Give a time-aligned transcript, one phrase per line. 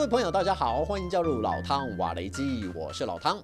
[0.00, 3.38] 各位朋友，大家好，欢迎加入老汤瓦雷基，我是老汤。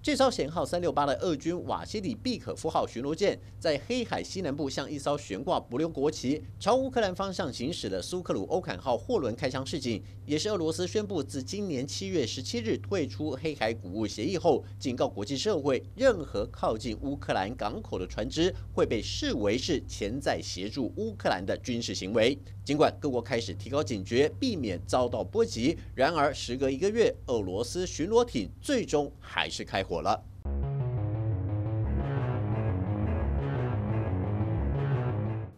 [0.00, 22.38] 这艘舷号三六八的俄军瓦西里毕可夫号巡逻舰，在黑海西南部向一艘悬挂不留国旗、朝乌克兰方向行驶的苏克鲁欧坎号货轮开枪示警，也是俄罗斯宣布自今年七月十七日退出黑海谷物协议后，警告国际社会，任何靠近乌克兰港口的船只会被视为是潜在协助乌克兰的军事行为。
[22.68, 30.22] 尽管各国开始提高警觉，避免遭到波及，然而时隔一个月，俄罗斯巡逻艇最终还是开火了。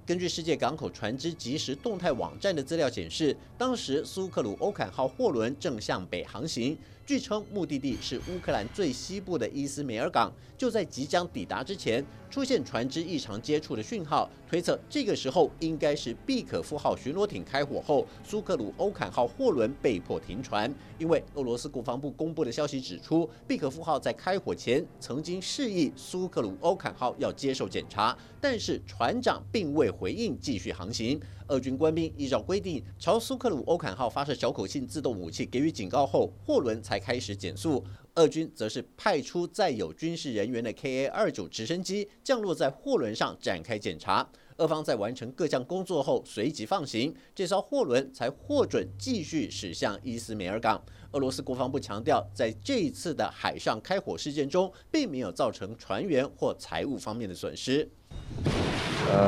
[0.07, 10.33] 根据世界港口船只即时动态网站的资料显示，当时苏克鲁欧坎号货轮正向北航行，据称目的地是乌克兰最西部的伊斯梅尔港。
[10.57, 20.71] 就在即将抵达之前，出现船只异常接触的讯号，推测这个时候应该是毕可夫号巡逻艇开火后，苏克鲁欧坎号货轮被迫停船。
[20.99, 31.19] 因为俄罗斯国防部公布的消息指出，毕可夫号在开火前曾经示意苏克鲁欧坎号要接受检查，但是船长并未回应，继续航行。
[31.51, 37.85] 俄军官兵依照规定朝苏克鲁欧坎号发射小口径自动武器，给予警告后，货轮才开始减速。
[38.15, 44.29] 俄军则是派出载有军事人员的 Ka 二九直升机降落在货轮上展开检查。
[44.59, 50.81] 俄方在完成各项工作后，随即放行这艘货轮，才获准继续驶向伊斯梅尔港。
[51.13, 57.91] 俄罗斯国防部强调，在这一次的海上开火事件中，并没有造成船员或财务方面的损失。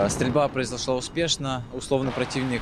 [0.09, 2.61] Стрельба произошла успешно, условно противник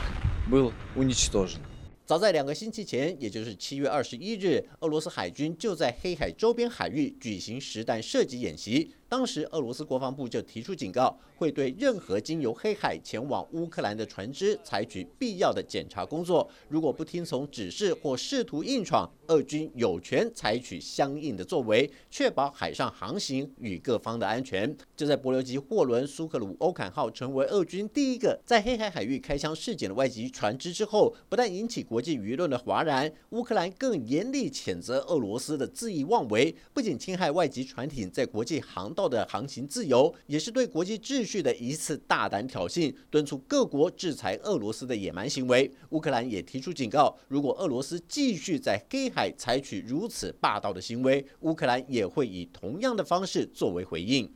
[0.50, 1.60] был уничтожен.
[2.06, 8.92] 早在两个星期前，也就是七月二十一日，俄罗斯海军就在黑海周边海域举行实弹射击演习。
[9.11, 16.49] 当时，俄罗斯国防部就提出警告，会对任何经由黑海前往乌克兰的船只采取必要的检查工作。
[16.69, 24.73] 如果不听从指示或试图硬闯，俄军有权采取相应的作为，确保海上航行与各方的安全。
[24.97, 45.72] 就在伯留级货轮苏克鲁欧坎号成为俄军第一个在黑海海域开枪示警的外籍船只之后，不但引起国际舆论的哗然，乌克兰更严厉谴责俄罗斯的恣意妄为，不仅侵害外籍船艇在国际航道的航行自由，也是对国际秩序的一次大胆挑衅，敦促各国制裁俄罗斯的野蛮行为。
[45.92, 54.30] 乌克兰也提出警告，如果俄罗斯继续在黑海采取如此霸道的行为，乌克兰也会以同样的方式作为回应。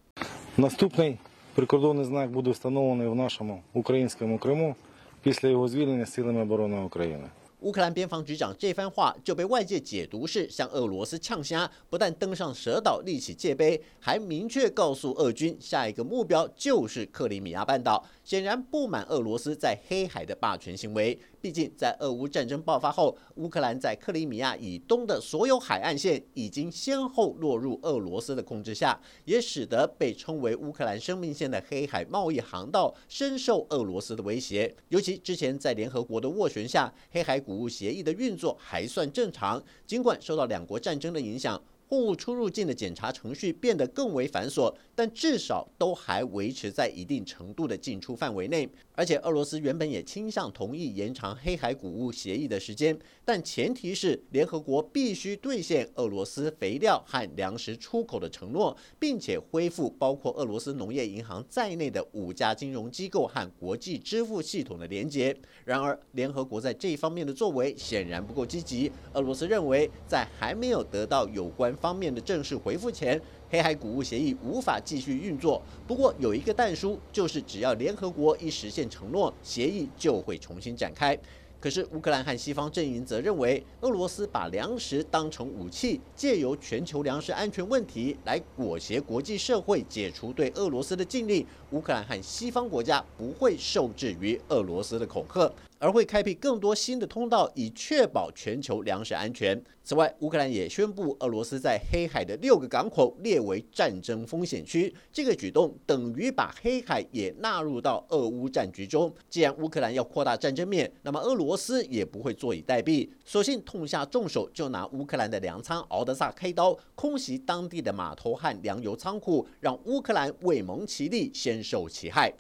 [0.58, 1.18] Наступний
[1.56, 4.76] прикордонний знак буде встановлений в нашому українському Криму
[5.24, 7.24] після його звільнення силами оборони України.
[7.65, 18.05] 乌克兰边防局长这番话就被外界解读是向俄罗斯呛虾，不但登上蛇岛立起界碑，还明确告诉俄军下一个目标就是克里米亚半岛。
[18.23, 21.19] 显然不满俄罗斯在黑海的霸权行为。
[21.45, 34.75] 毕竟在俄乌战争爆发后，乌克兰在克里米亚以东的所有海岸线已经先后落入俄罗斯的控制下，也使得被称为乌克兰生命线的黑海贸易航道深受俄罗斯的威胁。
[34.89, 41.63] 尤其之前在联合国的斡旋下，黑海谷物协议的运作还算正常，尽管受到两国战争的影响。
[41.87, 48.67] 货物出入境的检查程序变得更为繁琐，但至少都还维持在一定程度的进出范围内。
[48.95, 65.37] 而且俄罗斯原本也倾向同意延长黑海谷物协议的时间，但前提是联合国必须兑现俄罗斯肥料和粮食出口的承诺，并且恢复包括俄罗斯农业银行在内的五家金融机构和国际支付系统的连接。
[65.65, 68.91] 然而，联合国在这一方面的作为显然不够积极。
[69.15, 73.21] 俄罗斯认为，在还没有得到有关方面的正式回复前，
[73.55, 75.63] 黑海谷物协议无法继续运作。
[75.87, 81.17] 不过有一个但书，就是只要联合国一实现承诺，协议就会重新展开。
[81.61, 91.47] 可是乌克兰和西方阵营则认为，俄罗斯把粮食当成武器，借由全球粮食安全问题来裹挟国际社会解除对俄罗斯的禁令。
[91.71, 95.51] 乌克兰和西方国家不会受制于俄罗斯的恐吓。
[95.79, 99.63] 而会开辟更多新的通道，以确保全球粮食安全。
[99.83, 104.95] 此外，乌克兰也宣布，俄罗斯在黑海的六个港口列为战争风险区。
[105.13, 109.15] 这个举动等于把黑海也纳入到俄乌战局中。
[109.29, 122.33] 既然乌克兰要扩大战争面，那么俄罗斯也不会坐以待毙，索性痛下重手，就拿乌克兰的粮仓敖德萨开刀，空袭当地的码头和粮油仓库，让乌克兰未蒙其利，先受其害。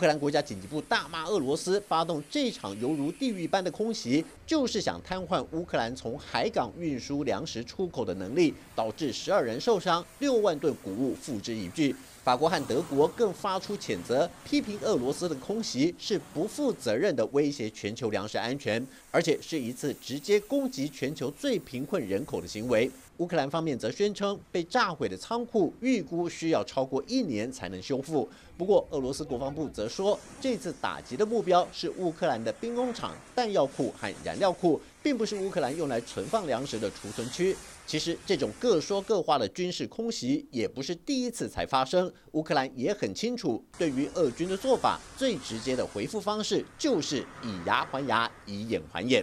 [0.00, 11.94] 乌克兰国家紧急部大骂俄罗斯发动这场犹如地狱般的空袭，就是想瘫痪乌克兰从海港运输粮食出口的能力，导致十二人受伤，六万吨谷物付之一炬。
[12.24, 22.90] 法国和德国更发出谴责，批评俄罗斯的空袭是不负责任的威胁全球粮食安全，而且是一次直接攻击全球最贫困人口的行为。
[23.20, 28.26] 乌克兰方面则宣称，被炸毁的仓库预估需要超过一年才能修复。
[28.56, 37.54] 不过，俄罗斯国防部则说，这次打击的目标是乌克兰的兵工厂、弹药库和燃料库，并不是乌克兰用来存放粮食的储存区。
[37.86, 42.10] 其实，这种各说各话的军事空袭也不是第一次才发生。
[42.32, 49.22] 乌克兰也很清楚，对于俄军的做法，最直接的回复方式就是以牙还牙，以眼还眼。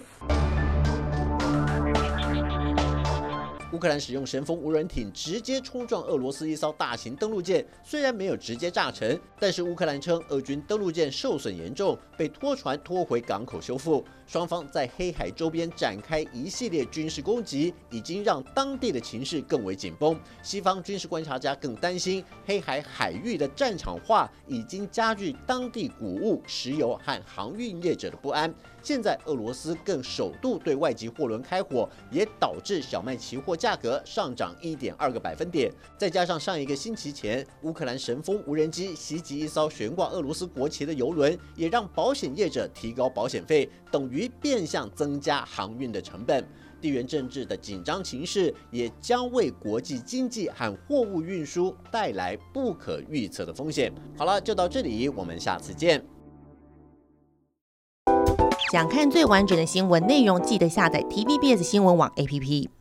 [3.73, 14.05] 乌克兰使用神风无人艇直接冲撞俄罗斯一艘大型登陆舰，虽然没有直接炸沉，但是乌克兰称俄军登陆舰受损严重，被拖船拖回港口修复。
[14.25, 20.17] 双方在黑海周边展开一系列军事攻击，已经让当地的情势更为紧绷。
[20.41, 28.53] 西方军事观察家更担心，黑海海域的战场化已经加剧当地谷物、石油和航运业者的不安。
[28.81, 35.71] 现在俄罗斯更首度对外籍货轮开火，也导致小麦期货价格上涨一点二个百分点。
[35.97, 46.47] 再加上上一个星期前，乌克兰神风无人机袭击一艘悬挂俄罗斯国旗的油轮，也让保险业者提高保险费，等于变相增加航运的成本。
[46.79, 53.91] 地缘政治的紧张情势也将为国际经济和货物运输带来不可预测的风险。
[54.15, 56.05] 好了，就到这里，我们下次见。
[58.71, 62.76] 想看最完整的新闻内容，记得下载 TVBS 新闻网 APP。